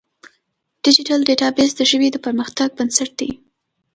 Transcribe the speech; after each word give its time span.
ډیجیټل 0.83 1.19
ډیټابیس 1.27 1.71
د 1.75 1.81
ژبې 1.89 2.07
د 2.11 2.17
پرمختګ 2.25 2.67
بنسټ 2.77 3.09
دی. 3.19 3.29